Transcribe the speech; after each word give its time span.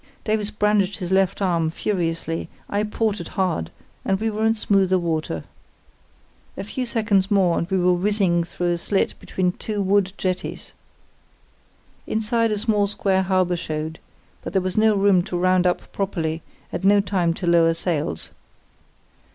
Davies 0.23 0.49
brandished 0.49 0.97
his 0.97 1.11
left 1.11 1.43
arm 1.43 1.69
furiously; 1.69 2.49
I 2.67 2.81
ported 2.85 3.27
hard, 3.27 3.69
and 4.03 4.19
we 4.19 4.31
were 4.31 4.47
in 4.47 4.55
smoother 4.55 4.97
water. 4.97 5.43
A 6.57 6.63
few 6.63 6.87
seconds 6.87 7.29
more 7.29 7.55
and 7.59 7.69
we 7.69 7.77
were 7.77 7.93
whizzing 7.93 8.43
through 8.43 8.71
a 8.71 8.77
slit 8.79 9.13
between 9.19 9.51
two 9.51 9.79
wood 9.79 10.11
jetties. 10.17 10.73
Inside 12.07 12.49
a 12.51 12.57
small 12.57 12.87
square 12.87 13.21
harbour 13.21 13.55
showed, 13.55 13.99
but 14.43 14.53
there 14.53 14.61
was 14.63 14.75
no 14.75 14.95
room 14.95 15.21
to 15.21 15.37
round 15.37 15.67
up 15.67 15.91
properly 15.91 16.41
and 16.71 16.83
no 16.83 16.99
time 16.99 17.31
to 17.35 17.45
lower 17.45 17.75
sails. 17.75 18.31